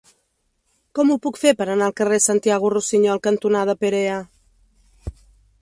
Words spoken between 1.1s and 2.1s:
ho puc fer per anar al